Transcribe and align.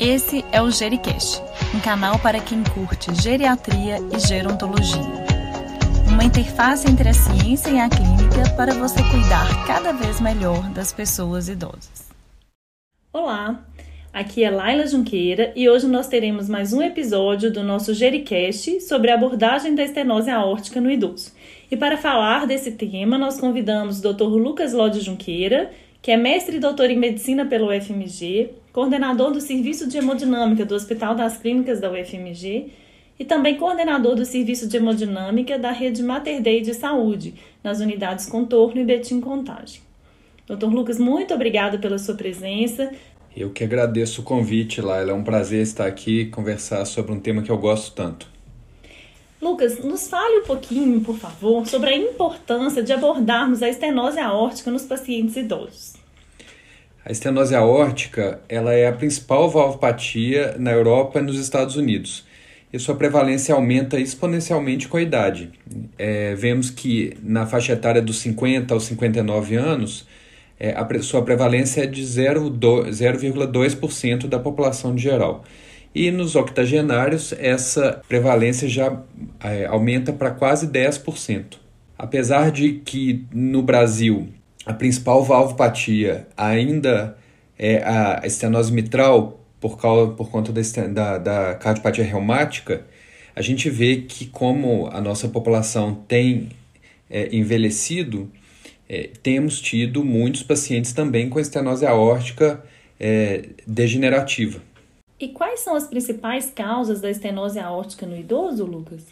Esse 0.00 0.44
é 0.52 0.62
o 0.62 0.70
Gericast, 0.70 1.42
um 1.74 1.80
canal 1.80 2.20
para 2.20 2.38
quem 2.38 2.62
curte 2.62 3.12
geriatria 3.20 3.96
e 4.14 4.20
gerontologia. 4.20 5.02
Uma 6.08 6.22
interface 6.22 6.88
entre 6.88 7.08
a 7.08 7.12
ciência 7.12 7.70
e 7.70 7.80
a 7.80 7.88
clínica 7.88 8.48
para 8.56 8.74
você 8.74 9.02
cuidar 9.10 9.66
cada 9.66 9.92
vez 9.92 10.20
melhor 10.20 10.70
das 10.70 10.92
pessoas 10.92 11.48
idosas. 11.48 12.10
Olá, 13.12 13.66
aqui 14.12 14.44
é 14.44 14.50
Laila 14.50 14.86
Junqueira 14.86 15.52
e 15.56 15.68
hoje 15.68 15.88
nós 15.88 16.06
teremos 16.06 16.48
mais 16.48 16.72
um 16.72 16.80
episódio 16.80 17.52
do 17.52 17.64
nosso 17.64 17.92
Gericast 17.92 18.80
sobre 18.82 19.10
a 19.10 19.14
abordagem 19.14 19.74
da 19.74 19.82
estenose 19.82 20.30
aórtica 20.30 20.80
no 20.80 20.92
idoso. 20.92 21.32
E 21.68 21.76
para 21.76 21.96
falar 21.96 22.46
desse 22.46 22.70
tema, 22.70 23.18
nós 23.18 23.40
convidamos 23.40 23.98
o 23.98 24.12
Dr. 24.12 24.26
Lucas 24.26 24.72
Lode 24.72 25.00
Junqueira, 25.00 25.72
que 26.00 26.10
é 26.10 26.16
mestre 26.16 26.56
e 26.56 26.60
doutor 26.60 26.90
em 26.90 26.98
medicina 26.98 27.44
pelo 27.46 27.68
UFMG, 27.68 28.50
coordenador 28.72 29.32
do 29.32 29.40
Serviço 29.40 29.88
de 29.88 29.98
Hemodinâmica 29.98 30.64
do 30.64 30.74
Hospital 30.74 31.14
das 31.14 31.38
Clínicas 31.38 31.80
da 31.80 31.90
UFMG 31.90 32.70
e 33.18 33.24
também 33.24 33.56
coordenador 33.56 34.14
do 34.14 34.24
Serviço 34.24 34.68
de 34.68 34.76
Hemodinâmica 34.76 35.58
da 35.58 35.72
Rede 35.72 36.02
Mater 36.02 36.40
Dei 36.40 36.60
de 36.60 36.72
Saúde, 36.72 37.34
nas 37.64 37.80
unidades 37.80 38.26
Contorno 38.26 38.80
e 38.80 38.84
Betim 38.84 39.20
Contagem. 39.20 39.80
Dr. 40.46 40.66
Lucas, 40.66 40.98
muito 40.98 41.34
obrigada 41.34 41.76
pela 41.78 41.98
sua 41.98 42.14
presença. 42.14 42.90
Eu 43.36 43.50
que 43.50 43.64
agradeço 43.64 44.22
o 44.22 44.24
convite, 44.24 44.80
Laila. 44.80 45.10
É 45.10 45.14
um 45.14 45.24
prazer 45.24 45.62
estar 45.62 45.86
aqui 45.86 46.20
e 46.20 46.26
conversar 46.26 46.84
sobre 46.84 47.12
um 47.12 47.20
tema 47.20 47.42
que 47.42 47.50
eu 47.50 47.58
gosto 47.58 47.94
tanto. 47.94 48.28
Lucas, 49.40 49.78
nos 49.84 50.08
fale 50.08 50.40
um 50.40 50.44
pouquinho, 50.44 51.00
por 51.00 51.16
favor, 51.16 51.64
sobre 51.66 51.90
a 51.90 51.96
importância 51.96 52.82
de 52.82 52.92
abordarmos 52.92 53.62
a 53.62 53.68
estenose 53.68 54.18
aórtica 54.18 54.68
nos 54.70 54.82
pacientes 54.82 55.36
idosos. 55.36 55.94
A 57.04 57.12
estenose 57.12 57.54
aórtica 57.54 58.40
ela 58.48 58.74
é 58.74 58.88
a 58.88 58.92
principal 58.92 59.48
valvopatia 59.48 60.56
na 60.58 60.72
Europa 60.72 61.20
e 61.20 61.22
nos 61.22 61.38
Estados 61.38 61.76
Unidos. 61.76 62.26
E 62.72 62.78
sua 62.78 62.96
prevalência 62.96 63.54
aumenta 63.54 63.98
exponencialmente 63.98 64.88
com 64.88 64.98
a 64.98 65.02
idade. 65.02 65.50
É, 65.96 66.34
vemos 66.34 66.68
que 66.68 67.16
na 67.22 67.46
faixa 67.46 67.72
etária 67.72 68.02
dos 68.02 68.18
50 68.18 68.74
aos 68.74 68.84
59 68.84 69.56
anos, 69.56 70.06
é, 70.60 70.72
a 70.72 70.86
sua 71.00 71.22
prevalência 71.22 71.84
é 71.84 71.86
de 71.86 72.02
0,2% 72.02 74.26
da 74.26 74.38
população 74.38 74.94
de 74.94 75.02
geral. 75.02 75.42
E 75.94 76.10
nos 76.10 76.36
octogenários, 76.36 77.32
essa 77.32 78.02
prevalência 78.08 78.68
já 78.68 79.02
é, 79.42 79.66
aumenta 79.66 80.12
para 80.12 80.30
quase 80.30 80.68
10%. 80.68 81.58
Apesar 81.96 82.52
de 82.52 82.74
que 82.84 83.26
no 83.32 83.62
Brasil 83.62 84.28
a 84.64 84.72
principal 84.72 85.24
valvopatia 85.24 86.28
ainda 86.36 87.16
é 87.58 87.82
a 87.82 88.20
estenose 88.24 88.72
mitral, 88.72 89.40
por, 89.60 89.78
causa, 89.78 90.12
por 90.12 90.30
conta 90.30 90.52
da, 90.52 90.62
da, 90.86 91.18
da 91.18 91.54
cardiopatia 91.54 92.04
reumática, 92.04 92.84
a 93.34 93.42
gente 93.42 93.70
vê 93.70 93.96
que, 94.02 94.26
como 94.26 94.88
a 94.92 95.00
nossa 95.00 95.28
população 95.28 95.94
tem 96.06 96.50
é, 97.10 97.34
envelhecido, 97.34 98.30
é, 98.88 99.10
temos 99.22 99.60
tido 99.60 100.04
muitos 100.04 100.42
pacientes 100.42 100.92
também 100.92 101.28
com 101.28 101.38
estenose 101.40 101.86
aórtica 101.86 102.62
é, 102.98 103.50
degenerativa. 103.66 104.60
E 105.20 105.28
quais 105.28 105.60
são 105.60 105.74
as 105.74 105.86
principais 105.86 106.50
causas 106.50 107.00
da 107.00 107.10
estenose 107.10 107.58
aórtica 107.58 108.06
no 108.06 108.16
idoso, 108.16 108.64
Lucas? 108.64 109.04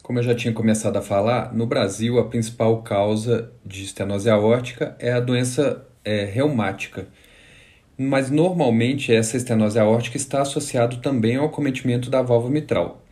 Como 0.00 0.18
eu 0.18 0.22
já 0.22 0.34
tinha 0.34 0.54
começado 0.54 0.96
a 0.96 1.02
falar, 1.02 1.52
no 1.52 1.66
Brasil 1.66 2.18
a 2.18 2.28
principal 2.28 2.82
causa 2.82 3.50
de 3.64 3.82
estenose 3.82 4.30
aórtica 4.30 4.96
é 4.98 5.12
a 5.12 5.20
doença 5.20 5.86
é, 6.04 6.24
reumática. 6.24 7.08
Mas 7.98 8.30
normalmente 8.30 9.12
essa 9.12 9.36
estenose 9.36 9.78
aórtica 9.78 10.16
está 10.16 10.42
associada 10.42 10.96
também 10.96 11.36
ao 11.36 11.46
acometimento 11.46 12.08
da 12.08 12.22
válvula 12.22 12.52
mitral. 12.52 13.04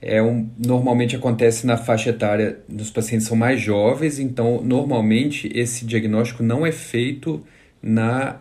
É 0.00 0.22
um, 0.22 0.48
normalmente 0.56 1.16
acontece 1.16 1.66
na 1.66 1.76
faixa 1.76 2.10
etária 2.10 2.60
dos 2.66 2.90
pacientes 2.90 3.26
são 3.26 3.36
mais 3.36 3.60
jovens, 3.60 4.18
então 4.18 4.62
normalmente 4.62 5.50
esse 5.54 5.84
diagnóstico 5.84 6.42
não 6.42 6.64
é 6.64 6.72
feito 6.72 7.44
na 7.82 8.40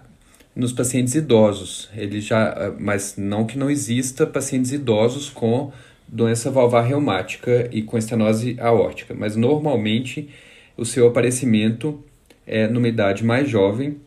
nos 0.59 0.73
pacientes 0.73 1.15
idosos. 1.15 1.89
Ele 1.95 2.19
já, 2.19 2.73
mas 2.77 3.15
não 3.17 3.45
que 3.45 3.57
não 3.57 3.69
exista 3.69 4.27
pacientes 4.27 4.73
idosos 4.73 5.29
com 5.29 5.71
doença 6.05 6.51
valvar 6.51 6.85
reumática 6.85 7.69
e 7.71 7.81
com 7.81 7.97
estenose 7.97 8.57
aórtica, 8.59 9.13
mas 9.13 9.35
normalmente 9.35 10.29
o 10.75 10.83
seu 10.83 11.07
aparecimento 11.07 12.03
é 12.45 12.67
numa 12.67 12.87
idade 12.87 13.23
mais 13.23 13.49
jovem. 13.49 13.97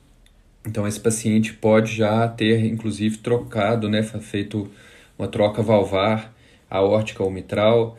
Então 0.67 0.87
esse 0.87 1.01
paciente 1.01 1.55
pode 1.55 1.95
já 1.95 2.29
ter 2.29 2.65
inclusive 2.67 3.19
trocado, 3.19 3.89
né, 3.89 4.03
feito 4.03 4.71
uma 5.19 5.29
troca 5.29 5.63
valvar 5.63 6.35
aórtica 6.69 7.23
ou 7.23 7.31
mitral 7.31 7.99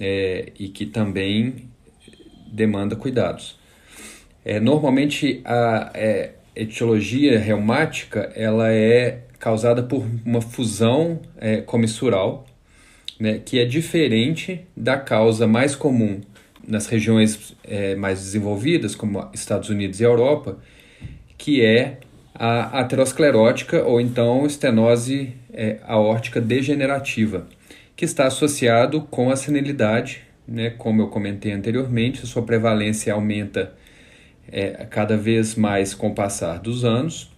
é, 0.00 0.52
e 0.58 0.68
que 0.68 0.86
também 0.86 1.68
demanda 2.50 2.96
cuidados. 2.96 3.58
É, 4.42 4.58
normalmente 4.58 5.42
a 5.44 5.90
é, 5.94 6.32
etiologia 6.54 7.38
reumática 7.38 8.32
ela 8.34 8.72
é 8.72 9.22
causada 9.38 9.82
por 9.82 10.04
uma 10.24 10.40
fusão 10.40 11.20
é, 11.38 11.60
comissural 11.60 12.46
né, 13.20 13.40
que 13.44 13.58
é 13.58 13.64
diferente 13.66 14.62
da 14.74 14.96
causa 14.96 15.46
mais 15.46 15.76
comum 15.76 16.20
nas 16.66 16.86
regiões 16.86 17.54
é, 17.64 17.94
mais 17.94 18.20
desenvolvidas, 18.20 18.94
como 18.94 19.28
Estados 19.32 19.68
Unidos 19.68 20.00
e 20.00 20.04
Europa, 20.04 20.58
que 21.36 21.64
é 21.64 21.98
a 22.34 22.80
aterosclerótica 22.80 23.82
ou 23.84 24.00
então 24.00 24.46
estenose 24.46 25.34
é, 25.52 25.78
aórtica 25.86 26.40
degenerativa, 26.40 27.46
que 27.94 28.04
está 28.04 28.26
associado 28.26 29.02
com 29.02 29.30
a 29.30 29.36
senilidade, 29.36 30.22
né, 30.48 30.70
como 30.70 31.02
eu 31.02 31.08
comentei 31.08 31.52
anteriormente, 31.52 32.22
a 32.22 32.26
sua 32.26 32.42
prevalência 32.42 33.12
aumenta 33.12 33.74
é, 34.50 34.86
cada 34.90 35.16
vez 35.16 35.54
mais 35.54 35.94
com 35.94 36.08
o 36.08 36.14
passar 36.14 36.58
dos 36.58 36.84
anos, 36.84 37.30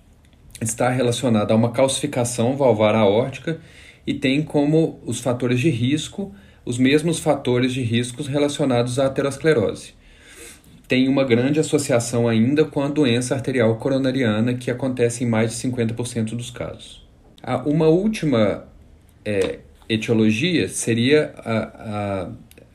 está 0.60 0.88
relacionada 0.88 1.52
a 1.52 1.56
uma 1.56 1.72
calcificação 1.72 2.56
valvar 2.56 2.94
aórtica 2.94 3.60
e 4.06 4.14
tem 4.14 4.42
como 4.42 5.00
os 5.04 5.20
fatores 5.20 5.60
de 5.60 5.70
risco 5.70 6.34
os 6.64 6.78
mesmos 6.78 7.18
fatores 7.18 7.72
de 7.72 7.82
riscos 7.82 8.26
relacionados 8.26 8.98
à 8.98 9.06
aterosclerose. 9.06 9.94
Tem 10.86 11.08
uma 11.08 11.24
grande 11.24 11.58
associação 11.58 12.28
ainda 12.28 12.64
com 12.64 12.82
a 12.82 12.88
doença 12.88 13.34
arterial 13.34 13.76
coronariana, 13.76 14.54
que 14.54 14.70
acontece 14.70 15.24
em 15.24 15.26
mais 15.26 15.52
de 15.52 15.68
50% 15.68 16.36
dos 16.36 16.50
casos. 16.50 17.06
Uma 17.64 17.88
última 17.88 18.64
é, 19.24 19.60
etiologia 19.88 20.68
seria 20.68 21.32
a, 21.38 21.58
a 21.58 22.28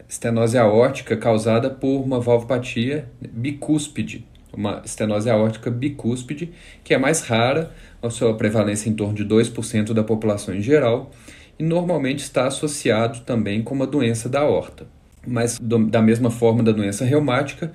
estenose 0.08 0.58
aórtica 0.58 1.18
causada 1.18 1.70
por 1.70 2.02
uma 2.02 2.20
valvopatia 2.20 3.10
bicúspide, 3.22 4.26
uma 4.54 4.82
estenose 4.86 5.30
aórtica 5.30 5.70
bicúspide, 5.70 6.52
que 6.84 6.94
é 6.94 6.98
mais 6.98 7.22
rara, 7.22 7.72
a 8.02 8.10
sua 8.10 8.36
prevalência 8.36 8.90
em 8.90 8.94
torno 8.94 9.14
de 9.14 9.26
2% 9.26 9.94
da 9.94 10.04
população 10.04 10.56
em 10.56 10.62
geral, 10.62 11.12
e 11.60 11.64
normalmente 11.64 12.20
está 12.20 12.48
associado 12.48 13.22
também 13.22 13.62
com 13.62 13.74
uma 13.74 13.88
doença 13.88 14.30
da 14.30 14.42
aorta. 14.42 14.88
Mas, 15.26 15.60
do, 15.60 15.86
da 15.86 16.02
mesma 16.02 16.32
forma 16.32 16.64
da 16.64 16.72
doença 16.72 17.04
reumática, 17.04 17.72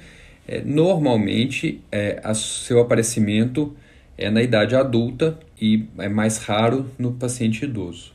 é, 0.46 0.62
normalmente 0.62 1.82
é, 1.90 2.20
a, 2.24 2.32
seu 2.34 2.80
aparecimento 2.80 3.74
é 4.16 4.30
na 4.30 4.42
idade 4.42 4.74
adulta 4.74 5.38
e 5.60 5.86
é 5.98 6.08
mais 6.08 6.38
raro 6.38 6.86
no 6.98 7.12
paciente 7.12 7.64
idoso. 7.64 8.12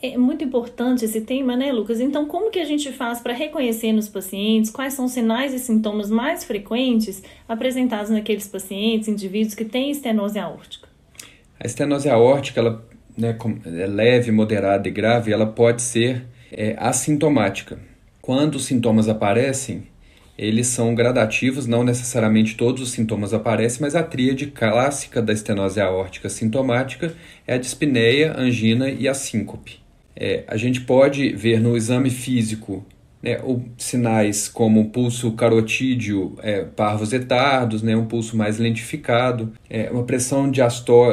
É 0.00 0.16
muito 0.16 0.44
importante 0.44 1.04
esse 1.04 1.22
tema, 1.22 1.56
né, 1.56 1.72
Lucas? 1.72 1.98
Então, 1.98 2.26
como 2.26 2.52
que 2.52 2.60
a 2.60 2.64
gente 2.64 2.92
faz 2.92 3.18
para 3.18 3.32
reconhecer 3.32 3.92
nos 3.92 4.08
pacientes 4.08 4.70
quais 4.70 4.94
são 4.94 5.06
os 5.06 5.12
sinais 5.12 5.52
e 5.52 5.58
sintomas 5.58 6.08
mais 6.08 6.44
frequentes 6.44 7.20
apresentados 7.48 8.08
naqueles 8.08 8.46
pacientes, 8.46 9.08
indivíduos 9.08 9.54
que 9.54 9.64
têm 9.64 9.90
estenose 9.90 10.38
aórtica? 10.38 10.88
A 11.58 11.66
estenose 11.66 12.08
aórtica, 12.08 12.60
ela 12.60 12.86
né, 13.16 13.36
é 13.66 13.86
leve, 13.88 14.30
moderada 14.30 14.86
e 14.86 14.92
grave, 14.92 15.32
ela 15.32 15.46
pode 15.46 15.82
ser 15.82 16.24
é, 16.52 16.76
assintomática. 16.78 17.80
Quando 18.22 18.54
os 18.54 18.66
sintomas 18.66 19.08
aparecem, 19.08 19.82
eles 20.38 20.68
são 20.68 20.94
gradativos, 20.94 21.66
não 21.66 21.82
necessariamente 21.82 22.56
todos 22.56 22.80
os 22.80 22.92
sintomas 22.92 23.34
aparecem, 23.34 23.80
mas 23.80 23.96
a 23.96 24.04
tríade 24.04 24.46
clássica 24.46 25.20
da 25.20 25.32
estenose 25.32 25.80
aórtica 25.80 26.28
sintomática 26.28 27.12
é 27.44 27.54
a 27.54 27.58
dispneia, 27.58 28.38
angina 28.38 28.88
e 28.88 29.08
a 29.08 29.14
síncope. 29.14 29.87
É, 30.20 30.42
a 30.48 30.56
gente 30.56 30.80
pode 30.80 31.30
ver 31.30 31.60
no 31.60 31.76
exame 31.76 32.10
físico 32.10 32.84
né, 33.22 33.38
sinais 33.76 34.48
como 34.48 34.80
um 34.80 34.88
pulso 34.88 35.30
carotídeo 35.32 36.36
é, 36.42 36.64
parvos 36.64 37.12
etardos, 37.12 37.82
né, 37.82 37.96
um 37.96 38.06
pulso 38.06 38.36
mais 38.36 38.58
lentificado, 38.58 39.52
é, 39.70 39.88
uma 39.90 40.02
pressão 40.02 40.50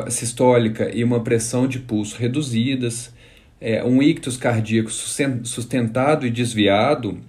sistólica 0.10 0.90
e 0.92 1.04
uma 1.04 1.20
pressão 1.20 1.68
de 1.68 1.78
pulso 1.78 2.18
reduzidas, 2.18 3.14
é, 3.62 3.84
um 3.84 4.02
ictus 4.02 4.38
cardíaco 4.38 4.90
sustentado 4.92 6.26
e 6.26 6.32
desviado, 6.32 7.20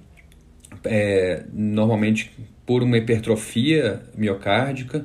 é, 0.83 1.45
normalmente 1.53 2.33
por 2.65 2.83
uma 2.83 2.97
hipertrofia 2.97 4.01
miocárdica, 4.17 5.05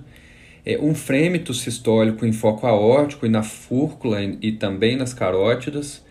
é, 0.66 0.78
um 0.78 0.96
frêmito 0.96 1.54
sistólico 1.54 2.26
em 2.26 2.32
foco 2.32 2.66
aórtico 2.66 3.26
e 3.26 3.30
na 3.30 3.44
fúrcula 3.44 4.22
e, 4.22 4.38
e 4.42 4.52
também 4.54 4.96
nas 4.96 5.14
carótidas. 5.14 6.02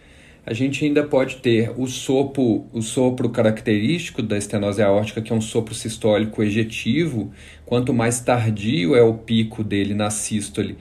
A 0.45 0.55
gente 0.55 0.85
ainda 0.85 1.05
pode 1.05 1.37
ter 1.37 1.71
o 1.77 1.87
sopro, 1.87 2.65
o 2.73 2.81
sopro 2.81 3.29
característico 3.29 4.23
da 4.23 4.39
estenose 4.39 4.83
aórtica, 4.83 5.21
que 5.21 5.33
é 5.33 5.37
um 5.37 5.41
sopro 5.41 5.75
sistólico 5.75 6.43
ejetivo. 6.43 7.31
Quanto 7.67 7.93
mais 7.93 8.21
tardio 8.21 8.97
é 8.97 9.03
o 9.03 9.15
pico 9.15 9.63
dele 9.63 9.95
na 9.95 10.09
sístole, 10.09 10.79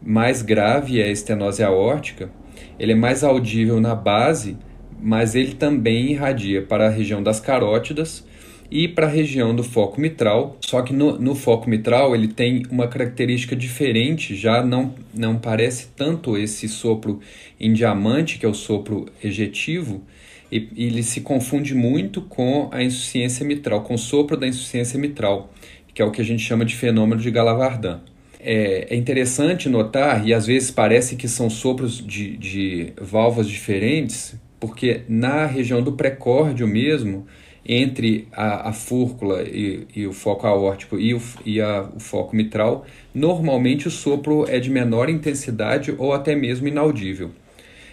mais 0.00 0.40
grave 0.40 1.00
é 1.00 1.04
a 1.04 1.10
estenose 1.10 1.62
aórtica. 1.62 2.30
Ele 2.78 2.92
é 2.92 2.96
mais 2.96 3.22
audível 3.22 3.80
na 3.80 3.94
base, 3.94 4.56
mas 5.00 5.34
ele 5.34 5.54
também 5.54 6.12
irradia 6.12 6.62
para 6.62 6.86
a 6.86 6.90
região 6.90 7.22
das 7.22 7.38
carótidas 7.38 8.26
e 8.72 8.88
para 8.88 9.06
a 9.06 9.10
região 9.10 9.54
do 9.54 9.62
foco 9.62 10.00
mitral. 10.00 10.56
Só 10.64 10.80
que 10.80 10.94
no, 10.94 11.18
no, 11.18 11.34
foco 11.34 11.68
mitral 11.68 12.14
ele 12.14 12.26
tem 12.26 12.62
uma 12.70 12.88
característica 12.88 13.54
diferente, 13.54 14.34
já 14.34 14.64
não, 14.64 14.94
não 15.12 15.36
parece 15.36 15.88
tanto 15.94 16.38
esse 16.38 16.66
sopro 16.70 17.20
em 17.60 17.74
diamante, 17.74 18.38
que 18.38 18.46
é 18.46 18.48
o 18.48 18.54
sopro 18.54 19.06
ejetivo, 19.22 20.02
e, 20.50 20.68
e 20.74 20.86
ele 20.86 21.02
se 21.02 21.20
confunde 21.20 21.74
muito 21.74 22.22
com 22.22 22.70
a 22.72 22.82
insuficiência 22.82 23.44
mitral, 23.44 23.82
com 23.82 23.92
o 23.92 23.98
sopro 23.98 24.38
da 24.38 24.48
insuficiência 24.48 24.98
mitral, 24.98 25.52
que 25.92 26.00
é 26.00 26.04
o 26.04 26.10
que 26.10 26.22
a 26.22 26.24
gente 26.24 26.42
chama 26.42 26.64
de 26.64 26.74
fenômeno 26.74 27.20
de 27.20 27.30
Galavardan. 27.30 28.00
É, 28.40 28.86
é 28.88 28.96
interessante 28.96 29.68
notar, 29.68 30.26
e 30.26 30.32
às 30.32 30.46
vezes 30.46 30.70
parece 30.70 31.14
que 31.14 31.28
são 31.28 31.50
sopros 31.50 32.04
de, 32.04 32.38
de 32.38 32.94
válvulas 32.98 33.50
diferentes, 33.50 34.34
porque 34.58 35.02
na 35.06 35.44
região 35.44 35.82
do 35.82 35.92
precórdio 35.92 36.66
mesmo, 36.66 37.26
entre 37.64 38.28
a, 38.32 38.70
a 38.70 38.72
fúrcula 38.72 39.42
e, 39.42 39.86
e, 39.94 40.06
o 40.06 40.12
foco 40.12 40.46
aórtico 40.46 40.98
e, 40.98 41.14
o, 41.14 41.22
e 41.44 41.60
a, 41.60 41.82
o 41.94 42.00
foco 42.00 42.34
mitral, 42.34 42.84
normalmente 43.14 43.86
o 43.86 43.90
sopro 43.90 44.44
é 44.48 44.58
de 44.58 44.70
menor 44.70 45.08
intensidade 45.08 45.94
ou 45.96 46.12
até 46.12 46.34
mesmo 46.34 46.66
inaudível. 46.66 47.30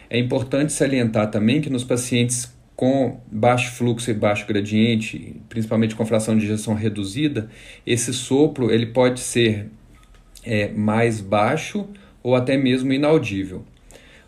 É 0.10 0.18
importante 0.18 0.74
salientar 0.74 1.30
também 1.30 1.62
que 1.62 1.69
nos 1.69 1.83
pacientes 1.83 2.51
com 2.75 3.19
baixo 3.30 3.74
fluxo 3.74 4.10
e 4.10 4.13
baixo 4.13 4.48
gradiente, 4.48 5.36
principalmente 5.50 5.95
com 5.95 6.06
fração 6.06 6.38
de 6.38 6.45
injeção 6.45 6.74
reduzida, 6.74 7.50
esse 7.86 8.13
sopro 8.13 8.72
ele 8.72 8.86
pode 8.86 9.19
ser 9.19 9.69
é, 10.45 10.69
mais 10.69 11.19
baixo 11.19 11.86
ou 12.24 12.36
até 12.36 12.57
mesmo 12.57 12.94
inaudível. 12.94 13.65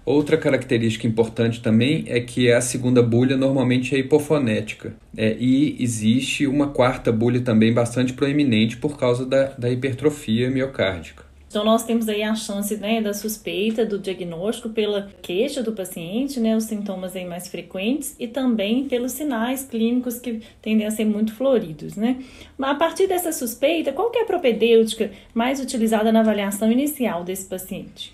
Outra 0.06 0.36
característica 0.38 1.06
importante 1.06 1.62
também 1.62 2.06
é 2.08 2.20
que 2.20 2.52
a 2.52 2.60
segunda 2.60 3.04
bulha 3.04 3.38
normalmente 3.38 3.96
é 3.96 4.00
hipofonética. 4.00 4.94
É, 5.16 5.36
e 5.40 5.76
existe 5.80 6.48
uma 6.48 6.68
quarta 6.68 7.12
bulha 7.12 7.42
também 7.42 7.72
bastante 7.74 8.14
proeminente 8.14 8.78
por 8.78 8.98
causa 8.98 9.26
da, 9.26 9.46
da 9.58 9.70
hipertrofia 9.70 10.50
miocárdica. 10.50 11.32
Então, 11.52 11.66
nós 11.66 11.84
temos 11.84 12.08
aí 12.08 12.24
a 12.24 12.34
chance 12.34 12.78
né, 12.78 13.02
da 13.02 13.14
suspeita 13.14 13.86
do 13.86 14.00
diagnóstico 14.00 14.70
pela 14.70 15.12
queixa 15.22 15.62
do 15.62 15.74
paciente, 15.74 16.40
né, 16.40 16.56
os 16.56 16.64
sintomas 16.64 17.14
aí 17.14 17.26
mais 17.26 17.50
frequentes 17.50 18.16
e 18.18 18.26
também 18.26 18.88
pelos 18.88 19.12
sinais 19.12 19.62
clínicos 19.66 20.18
que 20.18 20.42
tendem 20.62 20.88
a 20.88 20.92
ser 20.92 21.04
muito 21.04 21.34
floridos. 21.34 21.98
Né? 21.98 22.24
Mas 22.58 22.72
a 22.72 22.76
partir 22.76 23.06
dessa 23.06 23.34
suspeita, 23.34 23.92
qual 23.92 24.10
é 24.16 24.22
a 24.22 24.26
propedêutica 24.26 25.12
mais 25.34 25.60
utilizada 25.60 26.10
na 26.10 26.22
avaliação 26.22 26.72
inicial 26.72 27.26
desse 27.26 27.46
paciente? 27.46 28.14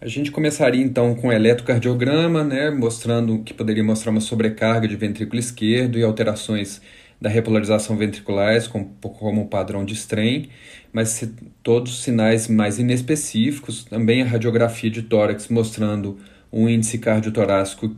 A 0.00 0.06
gente 0.06 0.30
começaria 0.30 0.80
então 0.80 1.12
com 1.16 1.26
o 1.26 1.32
eletrocardiograma, 1.32 2.44
né, 2.44 2.70
mostrando 2.70 3.42
que 3.42 3.52
poderia 3.52 3.82
mostrar 3.82 4.12
uma 4.12 4.20
sobrecarga 4.20 4.86
de 4.86 4.94
ventrículo 4.94 5.40
esquerdo 5.40 5.98
e 5.98 6.04
alterações 6.04 6.80
da 7.20 7.28
repolarização 7.28 7.96
ventriculares 7.96 8.68
como, 8.68 8.94
como 9.00 9.48
padrão 9.48 9.84
de 9.84 9.94
strain, 9.94 10.50
mas 10.92 11.08
se, 11.08 11.34
todos 11.64 12.00
sinais 12.04 12.46
mais 12.46 12.78
inespecíficos, 12.78 13.84
também 13.86 14.22
a 14.22 14.24
radiografia 14.24 14.88
de 14.88 15.02
tórax 15.02 15.48
mostrando 15.48 16.16
um 16.52 16.68
índice 16.68 16.98
cardiotorácico 16.98 17.90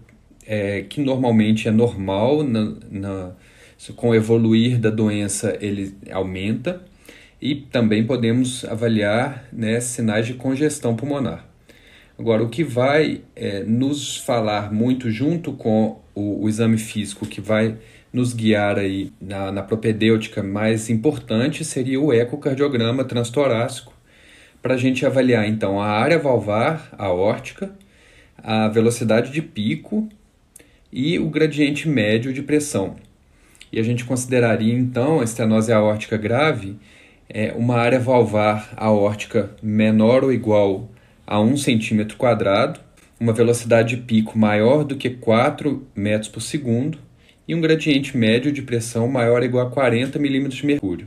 é, 0.47 0.81
que 0.89 1.03
normalmente 1.03 1.69
é 1.69 1.71
normal, 1.71 2.43
na, 2.43 2.77
na, 2.91 3.33
com 3.95 4.09
o 4.09 4.15
evoluir 4.15 4.79
da 4.79 4.89
doença 4.89 5.55
ele 5.61 5.95
aumenta, 6.11 6.83
e 7.43 7.55
também 7.57 8.07
podemos 8.07 8.65
avaliar 8.65 9.45
né, 9.53 9.81
sinais 9.81 10.27
de 10.27 10.33
congestão 10.33 10.97
pulmonar. 10.97 11.50
Agora, 12.21 12.43
o 12.43 12.51
que 12.51 12.63
vai 12.63 13.23
é, 13.35 13.63
nos 13.63 14.19
falar 14.19 14.71
muito 14.71 15.11
junto 15.11 15.55
com 15.55 16.03
o, 16.15 16.45
o, 16.45 16.49
exame 16.51 16.77
físico, 16.77 17.25
que 17.25 17.41
vai 17.41 17.79
nos 18.13 18.35
guiar 18.35 18.79
aí 18.79 19.11
na, 19.19 19.51
na 19.51 19.63
propedêutica 19.63 20.43
mais 20.43 20.91
importante, 20.91 21.65
seria 21.65 21.99
o 21.99 22.13
ecocardiograma 22.13 23.05
transtorácico, 23.05 23.95
para 24.61 24.75
a 24.75 24.77
gente 24.77 25.07
avaliar 25.07 25.49
então 25.49 25.81
a 25.81 25.87
área 25.87 26.19
valvar 26.19 26.95
aórtica, 26.99 27.75
a 28.37 28.69
velocidade 28.69 29.33
de 29.33 29.41
pico 29.41 30.07
e 30.93 31.19
o 31.19 31.31
gradiente 31.31 31.89
médio 31.89 32.35
de 32.35 32.43
pressão. 32.43 32.97
E 33.73 33.81
a 33.81 33.83
gente 33.83 34.05
consideraria 34.05 34.75
então 34.75 35.21
a 35.21 35.25
estenose 35.25 35.73
aórtica 35.73 36.19
grave 36.19 36.77
é, 37.31 37.55
uma 37.57 37.77
área 37.77 37.99
valvar 37.99 38.75
aórtica 38.77 39.53
menor 39.63 40.23
ou 40.23 40.31
igual 40.31 40.91
a 41.31 41.41
1 41.41 41.57
centímetro 41.59 42.17
quadrado, 42.17 42.81
uma 43.21 43.33
velocidade 43.33 43.95
de 43.95 44.03
pico 44.03 44.37
maior 44.37 44.83
do 44.83 44.97
que 44.97 45.09
4 45.09 45.87
metros 45.95 46.29
por 46.29 46.41
segundo 46.41 46.99
e 47.47 47.55
um 47.55 47.61
gradiente 47.61 48.17
médio 48.17 48.51
de 48.51 48.63
pressão 48.63 49.07
maior 49.07 49.39
ou 49.39 49.45
igual 49.45 49.69
a 49.69 49.71
40 49.71 50.19
milímetros 50.19 50.59
de 50.59 50.67
mercúrio. 50.67 51.07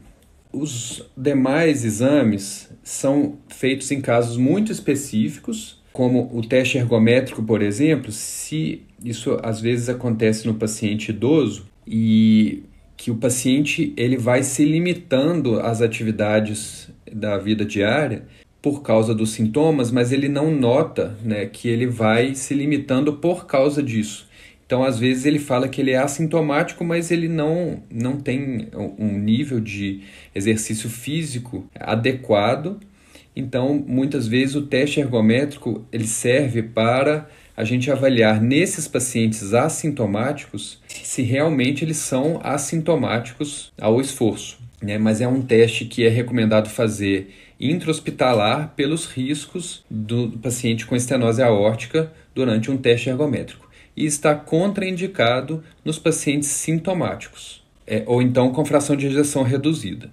Os 0.53 1.03
demais 1.17 1.83
exames 1.83 2.69
são 2.81 3.37
feitos 3.49 3.91
em 3.91 3.99
casos 3.99 4.37
muito 4.37 4.71
específicos, 4.71 5.81
como 5.91 6.29
o 6.33 6.41
teste 6.41 6.77
ergométrico, 6.77 7.43
por 7.43 7.61
exemplo, 7.61 8.09
se 8.09 8.81
isso 9.03 9.37
às 9.43 9.59
vezes 9.59 9.89
acontece 9.89 10.47
no 10.47 10.53
paciente 10.53 11.09
idoso 11.09 11.65
e 11.85 12.63
que 12.95 13.11
o 13.11 13.15
paciente 13.15 13.93
ele 13.97 14.15
vai 14.15 14.41
se 14.41 14.63
limitando 14.63 15.59
às 15.59 15.81
atividades 15.81 16.89
da 17.11 17.37
vida 17.37 17.65
diária 17.65 18.23
por 18.63 18.81
causa 18.81 19.13
dos 19.13 19.31
sintomas, 19.31 19.91
mas 19.91 20.13
ele 20.13 20.29
não 20.29 20.49
nota 20.49 21.17
né, 21.21 21.45
que 21.45 21.67
ele 21.67 21.85
vai 21.85 22.33
se 22.33 22.53
limitando 22.53 23.11
por 23.11 23.45
causa 23.45 23.83
disso. 23.83 24.25
Então, 24.65 24.85
às 24.85 24.97
vezes, 24.97 25.25
ele 25.25 25.37
fala 25.37 25.67
que 25.67 25.81
ele 25.81 25.91
é 25.91 25.97
assintomático, 25.97 26.81
mas 26.81 27.11
ele 27.11 27.27
não, 27.27 27.83
não 27.91 28.15
tem 28.15 28.69
um 28.97 29.19
nível 29.19 29.59
de 29.59 30.03
exercício 30.33 30.89
físico 30.89 31.65
adequado. 31.77 32.79
Então, 33.35 33.83
muitas 33.85 34.27
vezes, 34.27 34.55
o 34.55 34.61
teste 34.61 35.01
ergométrico 35.01 35.85
ele 35.91 36.07
serve 36.07 36.63
para 36.63 37.27
a 37.57 37.65
gente 37.65 37.91
avaliar 37.91 38.41
nesses 38.41 38.87
pacientes 38.87 39.53
assintomáticos 39.53 40.81
se 40.87 41.21
realmente 41.21 41.83
eles 41.83 41.97
são 41.97 42.39
assintomáticos 42.41 43.73
ao 43.77 43.99
esforço. 43.99 44.57
Né? 44.81 44.97
Mas 44.97 45.19
é 45.19 45.27
um 45.27 45.41
teste 45.41 45.83
que 45.83 46.05
é 46.05 46.09
recomendado 46.09 46.69
fazer 46.69 47.29
intra-hospitalar 47.71 48.73
pelos 48.75 49.05
riscos 49.05 49.83
do 49.89 50.29
paciente 50.41 50.85
com 50.85 50.95
estenose 50.95 51.41
aórtica 51.41 52.11
durante 52.33 52.69
um 52.69 52.77
teste 52.77 53.09
ergométrico 53.09 53.69
e 53.95 54.05
está 54.05 54.33
contraindicado 54.35 55.63
nos 55.85 55.99
pacientes 55.99 56.49
sintomáticos 56.49 57.63
é, 57.85 58.03
ou 58.05 58.21
então 58.21 58.51
com 58.51 58.65
fração 58.65 58.95
de 58.95 59.07
ejeção 59.07 59.43
reduzida. 59.43 60.09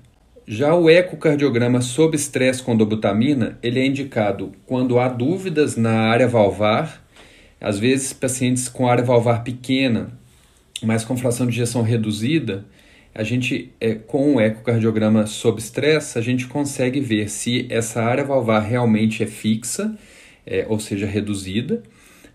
Já 0.46 0.74
o 0.74 0.90
ecocardiograma 0.90 1.80
sob 1.80 2.16
estresse 2.16 2.62
com 2.62 2.76
dobutamina, 2.76 3.58
ele 3.62 3.78
é 3.78 3.86
indicado 3.86 4.52
quando 4.66 4.98
há 4.98 5.08
dúvidas 5.08 5.76
na 5.76 5.92
área 5.92 6.26
valvar, 6.26 7.06
às 7.60 7.78
vezes 7.78 8.12
pacientes 8.12 8.68
com 8.68 8.88
área 8.88 9.04
valvar 9.04 9.44
pequena, 9.44 10.10
mas 10.82 11.04
com 11.04 11.16
fração 11.16 11.46
de 11.46 11.52
ejeção 11.52 11.82
reduzida, 11.82 12.64
a 13.14 13.22
gente, 13.22 13.72
é, 13.80 13.94
com 13.94 14.36
o 14.36 14.40
ecocardiograma 14.40 15.26
sob 15.26 15.58
estresse, 15.58 16.18
a 16.18 16.22
gente 16.22 16.46
consegue 16.46 17.00
ver 17.00 17.28
se 17.28 17.66
essa 17.68 18.02
área 18.02 18.24
valvar 18.24 18.60
realmente 18.60 19.22
é 19.22 19.26
fixa, 19.26 19.96
é, 20.46 20.64
ou 20.68 20.78
seja, 20.78 21.06
reduzida, 21.06 21.82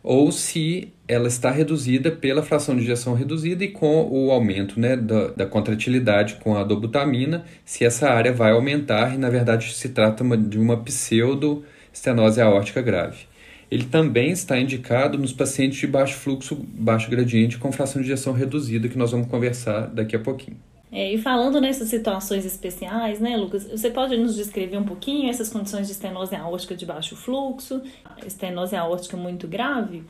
ou 0.03 0.31
se 0.31 0.93
ela 1.07 1.27
está 1.27 1.49
reduzida 1.49 2.11
pela 2.11 2.43
fração 2.43 2.75
de 2.75 2.83
injeção 2.83 3.13
reduzida 3.13 3.63
e 3.63 3.69
com 3.69 4.07
o 4.11 4.31
aumento 4.31 4.79
né, 4.79 4.95
da, 4.95 5.29
da 5.29 5.45
contratilidade 5.45 6.35
com 6.35 6.55
a 6.55 6.63
dobutamina, 6.63 7.45
se 7.63 7.83
essa 7.83 8.09
área 8.09 8.31
vai 8.31 8.51
aumentar 8.51 9.15
e, 9.15 9.17
na 9.17 9.29
verdade, 9.29 9.73
se 9.73 9.89
trata 9.89 10.23
de 10.37 10.59
uma 10.59 10.77
pseudo-estenose 10.77 12.41
aórtica 12.41 12.81
grave. 12.81 13.25
Ele 13.69 13.85
também 13.85 14.31
está 14.31 14.59
indicado 14.59 15.17
nos 15.17 15.33
pacientes 15.33 15.79
de 15.79 15.87
baixo 15.87 16.15
fluxo, 16.15 16.55
baixo 16.55 17.09
gradiente 17.09 17.57
com 17.57 17.71
fração 17.71 18.01
de 18.01 18.07
injeção 18.07 18.33
reduzida, 18.33 18.87
que 18.87 18.97
nós 18.97 19.11
vamos 19.11 19.27
conversar 19.27 19.87
daqui 19.87 20.15
a 20.15 20.19
pouquinho. 20.19 20.57
É, 20.91 21.13
e 21.13 21.17
falando 21.17 21.59
nessas 21.59 21.89
situações 21.89 22.45
especiais, 22.45 23.19
né, 23.19 23.35
Lucas, 23.35 23.67
você 23.69 23.89
pode 23.89 24.15
nos 24.15 24.35
descrever 24.35 24.77
um 24.77 24.83
pouquinho 24.85 25.29
essas 25.29 25.49
condições 25.49 25.87
de 25.87 25.93
estenose 25.93 26.35
aórtica 26.35 26.75
de 26.75 26.85
baixo 26.85 27.15
fluxo, 27.17 27.81
estenose 28.25 28.75
aórtica 28.75 29.17
muito 29.17 29.47
grave? 29.47 30.03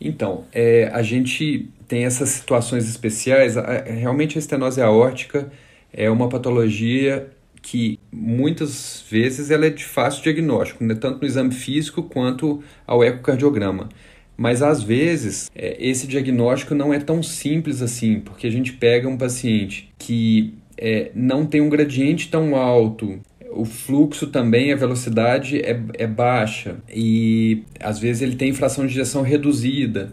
Então, 0.00 0.44
é, 0.52 0.90
a 0.92 1.02
gente 1.02 1.68
tem 1.86 2.04
essas 2.04 2.30
situações 2.30 2.88
especiais. 2.88 3.54
realmente 3.86 4.38
a 4.38 4.40
estenose 4.40 4.80
aórtica 4.80 5.52
é 5.92 6.10
uma 6.10 6.28
patologia 6.28 7.28
que 7.60 7.98
muitas 8.12 9.04
vezes 9.10 9.50
ela 9.50 9.66
é 9.66 9.70
de 9.70 9.84
fácil 9.84 10.22
diagnóstico, 10.22 10.84
né? 10.84 10.94
tanto 10.94 11.20
no 11.20 11.26
exame 11.26 11.52
físico 11.52 12.02
quanto 12.02 12.62
ao 12.86 13.04
ecocardiograma. 13.04 13.88
Mas 14.36 14.62
às 14.62 14.82
vezes 14.82 15.50
é, 15.54 15.76
esse 15.80 16.06
diagnóstico 16.06 16.74
não 16.74 16.94
é 16.94 16.98
tão 17.00 17.22
simples 17.22 17.82
assim, 17.82 18.20
porque 18.20 18.46
a 18.46 18.50
gente 18.50 18.72
pega 18.72 19.08
um 19.08 19.16
paciente 19.16 19.92
que 19.98 20.54
é, 20.76 21.10
não 21.14 21.44
tem 21.44 21.60
um 21.60 21.68
gradiente 21.68 22.30
tão 22.30 22.54
alto, 22.54 23.18
o 23.50 23.64
fluxo 23.64 24.28
também, 24.28 24.72
a 24.72 24.76
velocidade 24.76 25.60
é, 25.60 25.80
é 25.94 26.06
baixa 26.06 26.76
e 26.88 27.64
às 27.80 27.98
vezes 27.98 28.22
ele 28.22 28.36
tem 28.36 28.52
fração 28.52 28.86
de 28.86 28.92
injeção 28.92 29.22
reduzida, 29.22 30.12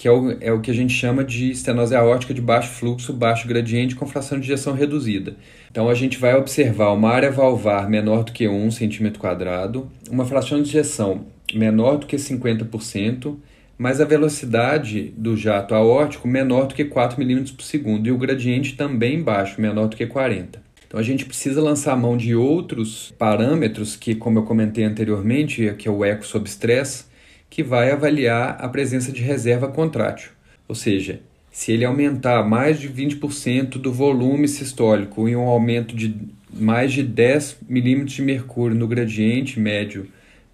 que 0.00 0.08
é 0.08 0.10
o, 0.10 0.34
é 0.40 0.50
o 0.50 0.62
que 0.62 0.70
a 0.70 0.74
gente 0.74 0.94
chama 0.94 1.22
de 1.22 1.50
estenose 1.50 1.94
aórtica 1.94 2.32
de 2.32 2.40
baixo 2.40 2.70
fluxo, 2.70 3.12
baixo 3.12 3.46
gradiente 3.46 3.94
com 3.94 4.06
fração 4.06 4.40
de 4.40 4.46
injeção 4.46 4.72
reduzida. 4.72 5.36
Então 5.70 5.90
a 5.90 5.94
gente 5.94 6.16
vai 6.16 6.34
observar 6.34 6.94
uma 6.94 7.10
área 7.10 7.30
valvar 7.30 7.86
menor 7.86 8.24
do 8.24 8.32
que 8.32 8.48
1 8.48 8.70
centímetro 8.70 9.20
quadrado, 9.20 9.90
uma 10.10 10.24
fração 10.24 10.62
de 10.62 10.70
injeção 10.70 11.26
menor 11.52 11.98
do 11.98 12.06
que 12.06 12.16
50%, 12.16 13.36
mas 13.76 14.00
a 14.00 14.06
velocidade 14.06 15.12
do 15.18 15.36
jato 15.36 15.74
aórtico 15.74 16.26
menor 16.26 16.66
do 16.66 16.74
que 16.74 16.86
4 16.86 17.18
milímetros 17.18 17.52
por 17.52 17.64
segundo 17.64 18.06
e 18.06 18.10
o 18.10 18.16
gradiente 18.16 18.76
também 18.76 19.22
baixo, 19.22 19.60
menor 19.60 19.86
do 19.86 19.96
que 19.96 20.06
40. 20.06 20.62
Então 20.86 20.98
a 20.98 21.02
gente 21.02 21.26
precisa 21.26 21.60
lançar 21.60 21.94
mão 21.94 22.16
de 22.16 22.34
outros 22.34 23.12
parâmetros 23.18 23.96
que, 23.96 24.14
como 24.14 24.38
eu 24.38 24.44
comentei 24.44 24.82
anteriormente, 24.82 25.74
que 25.76 25.86
é 25.86 25.90
o 25.90 26.02
eco 26.02 26.24
sob 26.24 26.48
estresse, 26.48 27.09
que 27.50 27.62
vai 27.64 27.90
avaliar 27.90 28.56
a 28.60 28.68
presença 28.68 29.10
de 29.10 29.20
reserva 29.20 29.66
contrátil. 29.68 30.30
Ou 30.68 30.74
seja, 30.74 31.20
se 31.50 31.72
ele 31.72 31.84
aumentar 31.84 32.44
mais 32.44 32.78
de 32.78 32.88
20% 32.88 33.72
do 33.72 33.92
volume 33.92 34.46
sistólico 34.46 35.28
e 35.28 35.34
um 35.34 35.48
aumento 35.48 35.94
de 35.94 36.14
mais 36.52 36.92
de 36.92 37.02
10 37.02 37.58
milímetros 37.68 38.14
de 38.14 38.22
mercúrio 38.22 38.76
no 38.76 38.86
gradiente 38.86 39.58
médio 39.58 40.08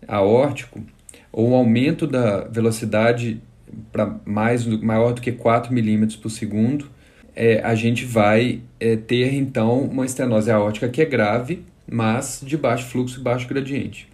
aórtico, 0.09 0.83
ou 1.31 1.51
um 1.51 1.55
aumento 1.55 2.07
da 2.07 2.45
velocidade 2.45 3.41
para 3.93 4.19
mais 4.25 4.67
maior 4.67 5.13
do 5.13 5.21
que 5.21 5.33
4 5.33 5.73
milímetros 5.73 6.17
por 6.17 6.31
segundo, 6.31 6.89
é, 7.35 7.61
a 7.63 7.75
gente 7.75 8.07
vai 8.07 8.63
é, 8.81 8.97
ter 8.97 9.35
então 9.35 9.81
uma 9.81 10.07
estenose 10.07 10.51
aórtica 10.51 10.89
que 10.89 11.03
é 11.03 11.05
grave, 11.05 11.63
mas 11.91 12.43
de 12.43 12.57
baixo 12.57 12.87
fluxo 12.87 13.21
e 13.21 13.23
baixo 13.23 13.47
gradiente. 13.47 14.09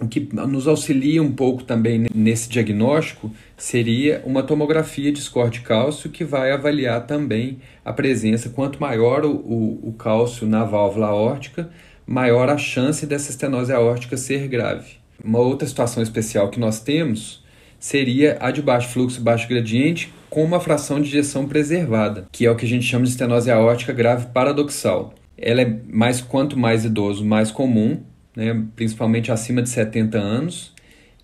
O 0.00 0.08
que 0.08 0.28
nos 0.32 0.66
auxilia 0.66 1.22
um 1.22 1.30
pouco 1.30 1.62
também 1.62 2.06
nesse 2.12 2.48
diagnóstico 2.48 3.30
seria 3.56 4.20
uma 4.26 4.42
tomografia 4.42 5.12
de 5.12 5.20
score 5.20 5.50
de 5.50 5.60
cálcio 5.60 6.10
que 6.10 6.24
vai 6.24 6.50
avaliar 6.50 7.06
também 7.06 7.58
a 7.84 7.92
presença. 7.92 8.48
Quanto 8.48 8.80
maior 8.80 9.24
o, 9.24 9.30
o, 9.30 9.88
o 9.88 9.92
cálcio 9.92 10.48
na 10.48 10.64
válvula 10.64 11.06
aórtica, 11.06 11.70
maior 12.04 12.48
a 12.48 12.58
chance 12.58 13.06
dessa 13.06 13.30
estenose 13.30 13.72
aórtica 13.72 14.16
ser 14.16 14.48
grave. 14.48 14.96
Uma 15.22 15.38
outra 15.38 15.66
situação 15.66 16.02
especial 16.02 16.48
que 16.50 16.58
nós 16.58 16.80
temos 16.80 17.44
seria 17.78 18.36
a 18.40 18.50
de 18.50 18.62
baixo 18.62 18.88
fluxo 18.88 19.20
baixo 19.20 19.48
gradiente 19.48 20.12
com 20.28 20.42
uma 20.42 20.58
fração 20.58 21.00
de 21.00 21.08
ejeção 21.08 21.46
preservada, 21.46 22.26
que 22.32 22.46
é 22.46 22.50
o 22.50 22.56
que 22.56 22.66
a 22.66 22.68
gente 22.68 22.84
chama 22.84 23.04
de 23.04 23.10
estenose 23.10 23.48
aórtica 23.48 23.92
grave 23.92 24.26
paradoxal. 24.32 25.14
Ela 25.38 25.62
é 25.62 25.78
mais 25.88 26.20
quanto 26.20 26.58
mais 26.58 26.84
idoso, 26.84 27.24
mais 27.24 27.52
comum, 27.52 28.02
né, 28.36 28.64
principalmente 28.74 29.30
acima 29.30 29.62
de 29.62 29.68
70 29.68 30.18
anos, 30.18 30.72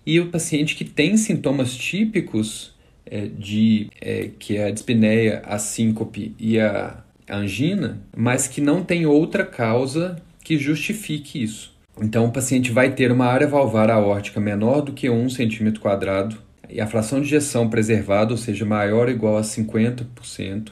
e 0.05 0.19
o 0.19 0.27
paciente 0.27 0.75
que 0.75 0.83
tem 0.83 1.15
sintomas 1.17 1.75
típicos 1.75 2.73
é, 3.05 3.27
de 3.27 3.89
é, 3.99 4.29
que 4.39 4.57
é 4.57 4.65
a 4.65 4.71
dispneia, 4.71 5.41
a 5.45 5.59
síncope 5.59 6.35
e 6.39 6.59
a 6.59 7.03
angina, 7.29 8.01
mas 8.15 8.47
que 8.47 8.61
não 8.61 8.83
tem 8.83 9.05
outra 9.05 9.45
causa 9.45 10.21
que 10.43 10.57
justifique 10.57 11.41
isso. 11.41 11.71
Então, 12.01 12.25
o 12.25 12.31
paciente 12.31 12.71
vai 12.71 12.91
ter 12.91 13.11
uma 13.11 13.25
área 13.25 13.47
valvar 13.47 13.91
aórtica 13.91 14.39
menor 14.39 14.81
do 14.81 14.93
que 14.93 15.09
1 15.09 15.29
cm 15.29 15.77
quadrado 15.79 16.37
e 16.69 16.79
a 16.79 16.87
fração 16.87 17.19
de 17.19 17.27
ejeção 17.27 17.69
preservada, 17.69 18.31
ou 18.31 18.37
seja, 18.37 18.65
maior 18.65 19.07
ou 19.07 19.13
igual 19.13 19.37
a 19.37 19.41
50%, 19.41 20.69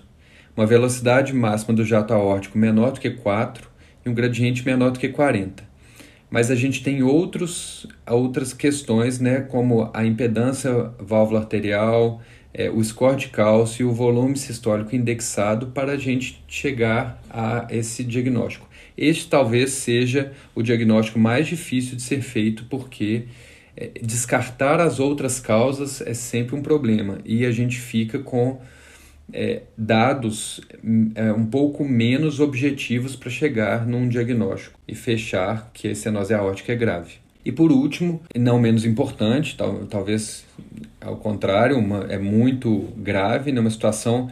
uma 0.56 0.66
velocidade 0.66 1.34
máxima 1.34 1.76
do 1.76 1.86
jato 1.86 2.14
aórtico 2.14 2.58
menor 2.58 2.92
do 2.92 3.00
que 3.00 3.10
4 3.10 3.70
e 4.06 4.10
um 4.10 4.14
gradiente 4.14 4.66
menor 4.66 4.92
do 4.92 5.00
que 5.00 5.10
40. 5.10 5.69
Mas 6.30 6.52
a 6.52 6.56
gente 6.56 6.84
tem 6.84 7.02
outros, 7.02 7.88
outras 8.08 8.54
questões, 8.54 9.20
né, 9.20 9.42
como 9.42 9.90
a 9.94 10.06
impedância 10.06 10.92
válvula 11.00 11.40
arterial, 11.40 12.22
é, 12.54 12.70
o 12.70 12.84
score 12.84 13.16
de 13.16 13.28
cálcio 13.30 13.84
e 13.84 13.90
o 13.90 13.94
volume 13.94 14.38
sistólico 14.38 14.96
indexado 14.96 15.68
para 15.68 15.94
a 15.94 15.98
gente 15.98 16.44
chegar 16.48 17.22
a 17.30 17.68
esse 17.70 18.04
diagnóstico. 18.04 18.68
Este 18.98 19.28
talvez 19.28 19.72
seja 19.72 20.34
o 20.54 20.62
diagnóstico 20.62 21.18
mais 21.18 21.48
difícil 21.48 21.96
de 21.96 22.02
ser 22.02 22.22
feito, 22.22 22.66
porque 22.70 23.24
é, 23.76 23.92
descartar 24.02 24.82
as 24.82 25.00
outras 25.00 25.40
causas 25.40 26.02
é 26.02 26.14
sempre 26.14 26.56
um 26.56 26.62
problema 26.62 27.20
e 27.24 27.46
a 27.46 27.52
gente 27.52 27.78
fica 27.78 28.20
com 28.20 28.60
é, 29.34 29.64
dados 29.78 30.62
é, 31.16 31.32
um 31.32 31.46
pouco 31.46 31.84
menos 31.84 32.40
objetivos 32.40 33.16
para 33.16 33.30
chegar 33.30 33.86
num 33.86 34.08
diagnóstico 34.08 34.80
e 34.88 34.96
fechar 34.96 35.70
que 35.74 35.88
a 35.88 35.92
estenose 35.92 36.34
aórtica 36.34 36.74
é 36.74 36.76
grave. 36.76 37.14
E 37.44 37.52
por 37.52 37.72
último, 37.72 38.22
não 38.36 38.60
menos 38.60 38.86
importante, 38.86 39.56
tal, 39.56 39.86
talvez 39.86 40.46
ao 41.00 41.16
contrário, 41.16 41.78
uma, 41.78 42.06
é 42.10 42.18
muito 42.18 42.90
grave 42.98 43.52
numa 43.52 43.70
situação 43.70 44.30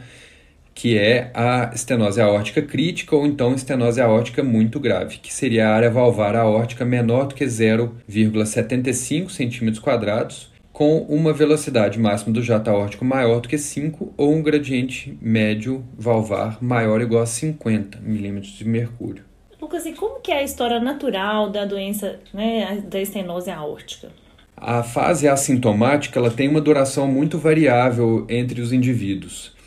que 0.77 0.95
é 0.95 1.31
a 1.33 1.71
estenose 1.73 2.21
aórtica 2.21 2.61
crítica 2.61 3.15
ou 3.15 3.25
então 3.25 3.55
estenose 3.55 3.99
aórtica 3.99 4.43
muito 4.43 4.79
grave, 4.79 5.17
que 5.17 5.33
seria 5.33 5.69
a 5.69 5.73
área 5.73 5.89
valvar 5.89 6.35
aórtica 6.35 6.85
menor 6.85 7.25
do 7.25 7.33
que 7.33 7.45
0,75 7.45 9.29
cm 9.29 9.79
quadrados, 9.79 10.51
com 10.77 10.99
uma 11.09 11.33
velocidade 11.33 11.97
máxima 11.97 12.31
do 12.31 12.43
jato 12.43 12.69
aórtico 12.69 13.03
maior 13.03 13.41
do 13.41 13.49
que 13.49 13.57
5 13.57 14.13
ou 14.15 14.31
um 14.31 14.43
gradiente 14.43 15.17
médio 15.19 15.83
valvar 15.97 16.61
maior 16.61 16.99
ou 16.99 17.01
igual 17.01 17.23
a 17.23 17.25
50 17.25 17.99
milímetros 17.99 18.53
de 18.53 18.63
mercúrio. 18.63 19.23
Lucas, 19.59 19.87
e 19.87 19.93
como 19.93 20.19
que 20.19 20.31
é 20.31 20.37
a 20.37 20.43
história 20.43 20.79
natural 20.79 21.49
da 21.49 21.65
doença, 21.65 22.19
né, 22.31 22.83
da 22.87 23.01
estenose 23.01 23.49
aórtica? 23.49 24.09
A 24.55 24.83
fase 24.83 25.27
assintomática 25.27 26.19
ela 26.19 26.29
tem 26.29 26.47
uma 26.47 26.61
duração 26.61 27.07
muito 27.07 27.39
variável 27.39 28.27
entre 28.29 28.61
os 28.61 28.71
indivíduos 28.71 29.57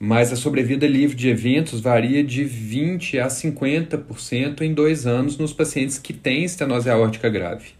mas 0.00 0.32
a 0.32 0.36
sobrevida 0.36 0.86
livre 0.86 1.16
de 1.16 1.28
eventos 1.28 1.80
varia 1.80 2.22
de 2.22 2.44
20% 2.44 3.18
a 3.18 3.26
50% 3.26 4.60
em 4.60 4.72
dois 4.72 5.08
anos 5.08 5.36
nos 5.36 5.52
pacientes 5.52 5.98
que 5.98 6.12
têm 6.12 6.44
estenose 6.44 6.88
aórtica 6.88 7.28
grave. 7.28 7.72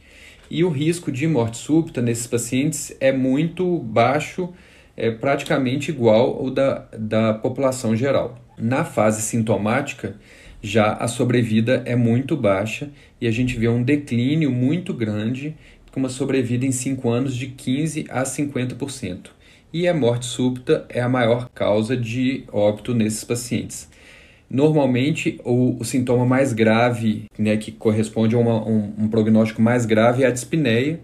E 0.51 0.65
o 0.65 0.71
risco 0.71 1.13
de 1.13 1.27
morte 1.27 1.57
súbita 1.59 2.01
nesses 2.01 2.27
pacientes 2.27 2.97
é 3.01 3.13
muito 3.13 3.79
baixo, 3.79 4.53
é 4.97 5.11
praticamente 5.11 5.91
igual 5.91 6.39
ao 6.39 6.51
da, 6.51 6.89
da 6.99 7.35
população 7.35 7.95
geral. 7.95 8.39
Na 8.57 8.85
fase 8.85 9.23
sintomática, 9.23 10.17
já 10.61 10.95
a 10.95 11.07
sobrevida 11.07 11.83
é 11.87 11.95
muito 11.95 12.37
baixa 12.37 12.91
e 13.21 13.27
a 13.27 13.31
gente 13.31 13.57
vê 13.57 13.69
um 13.69 13.83
declínio 13.83 14.51
muito 14.51 14.93
grande, 14.93 15.57
com 15.93 16.01
uma 16.01 16.09
sobrevida 16.09 16.67
em 16.67 16.73
5 16.73 17.09
anos 17.09 17.37
de 17.37 17.49
15% 17.49 18.07
a 18.11 18.23
50% 18.23 19.39
e 19.73 19.87
a 19.87 19.95
morte 19.95 20.27
súbita 20.27 20.87
é 20.89 21.01
a 21.01 21.09
maior 21.09 21.49
causa 21.51 21.97
de 21.97 22.45
óbito 22.51 22.95
nesses 22.95 23.23
pacientes. 23.25 23.89
Normalmente, 24.51 25.41
o, 25.45 25.77
o 25.79 25.85
sintoma 25.85 26.25
mais 26.25 26.53
grave, 26.53 27.27
né, 27.39 27.57
que 27.57 27.71
corresponde 27.71 28.35
a 28.35 28.39
uma, 28.39 28.67
um, 28.67 28.93
um, 28.99 29.09
prognóstico 29.09 29.61
mais 29.61 29.85
grave, 29.85 30.23
é 30.23 30.27
a 30.27 30.31
dispneia, 30.31 31.01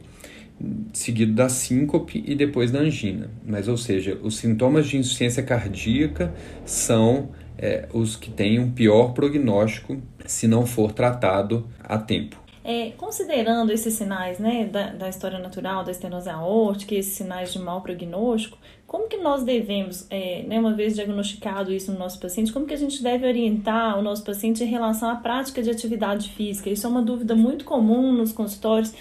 seguido 0.93 1.33
da 1.33 1.49
síncope 1.49 2.23
e 2.27 2.35
depois 2.35 2.71
da 2.71 2.79
angina. 2.79 3.31
Mas, 3.45 3.69
ou 3.69 3.77
seja, 3.77 4.19
os 4.23 4.37
sintomas 4.37 4.87
de 4.87 4.97
insuficiência 4.97 5.43
cardíaca 5.43 6.33
são 6.65 7.31
é, 7.59 7.87
os 7.93 8.17
que 8.17 8.31
têm 8.31 8.59
um 8.59 8.71
pior 8.71 9.13
prognóstico 9.13 10.01
se 10.25 10.49
não 10.49 10.65
for 10.65 10.93
tratado 10.93 11.67
a 11.83 11.99
tempo. 11.99 12.44
É, 12.65 12.93
considerando 12.97 13.71
esses 13.71 13.93
sinais 13.93 14.39
né, 14.39 14.65
da, 14.65 14.87
da, 14.91 15.09
história 15.11 15.39
natural, 15.39 15.85
da 15.85 15.91
estenose 15.91 16.31
aórtica, 16.31 16.95
esses 16.95 17.13
sinais 17.13 17.53
de 17.53 17.59
mau 17.59 17.83
prognóstico, 17.83 18.57
como 18.87 19.07
que 19.07 19.19
nós 19.19 19.43
devemos, 19.43 20.07
é, 20.09 20.43
né, 20.45 20.59
uma 20.59 20.73
vez 20.73 20.95
diagnosticado 20.95 21.71
isso 21.71 21.93
no 21.93 21.99
nosso 21.99 22.19
paciente, 22.19 22.51
como 22.51 22.65
que 22.65 22.73
a 22.73 22.79
gente 22.79 23.03
deve 23.03 23.27
orientar 23.27 23.99
o 23.99 24.03
nosso 24.03 24.25
paciente 24.25 24.65
em 24.65 24.67
relação 24.67 25.11
à 25.11 25.17
prática 25.17 25.63
de 25.63 25.69
atividade 25.69 26.31
física? 26.31 26.71
Isso 26.71 26.87
é 26.87 26.91
uma 26.91 27.03
dúvida 27.03 27.35
muito 27.35 27.67
comum 27.67 28.11
nos 28.13 28.33
consultórios. 28.33 28.95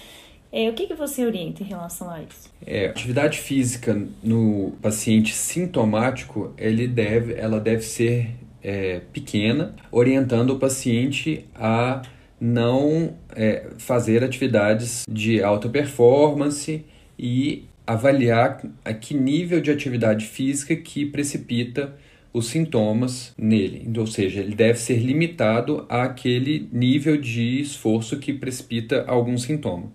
É, 0.52 0.68
o 0.68 0.74
que, 0.74 0.86
que 0.86 0.94
você 0.94 1.24
orienta 1.24 1.62
em 1.62 1.66
relação 1.66 2.10
a 2.10 2.20
isso? 2.20 2.52
É, 2.66 2.88
atividade 2.88 3.38
física 3.38 4.06
no 4.22 4.72
paciente 4.82 5.34
sintomático, 5.34 6.52
ele 6.58 6.86
deve, 6.86 7.32
ela 7.34 7.58
deve 7.58 7.82
ser 7.82 8.30
é, 8.62 9.00
pequena, 9.12 9.74
orientando 9.90 10.50
o 10.50 10.58
paciente 10.58 11.46
a 11.54 12.02
não 12.44 13.14
é, 13.34 13.70
fazer 13.78 14.22
atividades 14.22 15.06
de 15.08 15.42
alta 15.42 15.66
performance 15.66 16.84
e 17.18 17.64
avaliar 17.86 18.62
a 18.84 18.92
que 18.92 19.14
nível 19.14 19.62
de 19.62 19.70
atividade 19.70 20.26
física 20.26 20.76
que 20.76 21.06
precipita 21.06 21.96
os 22.34 22.48
sintomas 22.48 23.32
nele, 23.38 23.88
ou 23.98 24.06
seja, 24.06 24.40
ele 24.40 24.54
deve 24.54 24.78
ser 24.78 24.98
limitado 24.98 25.86
àquele 25.88 26.68
nível 26.70 27.16
de 27.16 27.60
esforço 27.60 28.18
que 28.18 28.32
precipita 28.34 29.04
algum 29.06 29.38
sintoma. 29.38 29.90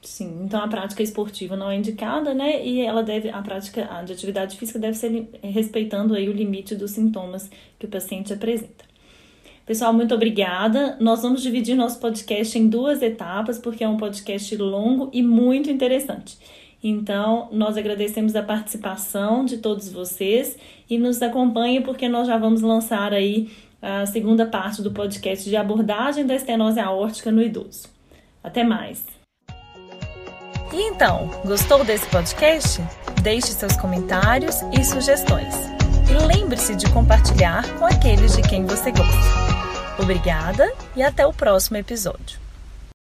Sim, 0.00 0.44
então 0.44 0.60
a 0.62 0.68
prática 0.68 1.02
esportiva 1.02 1.54
não 1.54 1.70
é 1.70 1.76
indicada, 1.76 2.32
né? 2.32 2.64
E 2.64 2.80
ela 2.80 3.02
deve, 3.02 3.28
a 3.28 3.42
prática 3.42 3.82
de 4.04 4.12
atividade 4.12 4.56
física 4.56 4.78
deve 4.78 4.96
ser 4.96 5.28
respeitando 5.42 6.14
aí 6.14 6.28
o 6.28 6.32
limite 6.32 6.74
dos 6.74 6.92
sintomas 6.92 7.50
que 7.78 7.86
o 7.86 7.88
paciente 7.88 8.32
apresenta. 8.32 8.91
Pessoal, 9.64 9.92
muito 9.92 10.14
obrigada. 10.14 10.96
Nós 11.00 11.22
vamos 11.22 11.42
dividir 11.42 11.76
nosso 11.76 12.00
podcast 12.00 12.58
em 12.58 12.68
duas 12.68 13.00
etapas, 13.00 13.58
porque 13.58 13.84
é 13.84 13.88
um 13.88 13.96
podcast 13.96 14.56
longo 14.56 15.08
e 15.12 15.22
muito 15.22 15.70
interessante. 15.70 16.36
Então, 16.82 17.48
nós 17.52 17.76
agradecemos 17.76 18.34
a 18.34 18.42
participação 18.42 19.44
de 19.44 19.58
todos 19.58 19.88
vocês 19.88 20.56
e 20.90 20.98
nos 20.98 21.22
acompanhe, 21.22 21.80
porque 21.80 22.08
nós 22.08 22.26
já 22.26 22.36
vamos 22.36 22.60
lançar 22.60 23.12
aí 23.12 23.50
a 23.80 24.04
segunda 24.06 24.46
parte 24.46 24.82
do 24.82 24.90
podcast 24.90 25.48
de 25.48 25.56
abordagem 25.56 26.26
da 26.26 26.34
estenose 26.34 26.80
aórtica 26.80 27.30
no 27.30 27.42
idoso. 27.42 27.88
Até 28.42 28.64
mais! 28.64 29.04
E 30.72 30.88
então, 30.88 31.30
gostou 31.44 31.84
desse 31.84 32.06
podcast? 32.06 32.80
Deixe 33.22 33.48
seus 33.48 33.76
comentários 33.76 34.56
e 34.72 34.82
sugestões. 34.82 35.81
E 36.12 36.14
lembre-se 36.14 36.76
de 36.76 36.90
compartilhar 36.90 37.66
com 37.78 37.86
aqueles 37.86 38.36
de 38.36 38.42
quem 38.42 38.66
você 38.66 38.92
gosta. 38.92 39.16
Obrigada 39.98 40.70
e 40.94 41.02
até 41.02 41.26
o 41.26 41.32
próximo 41.32 41.78
episódio. 41.78 42.38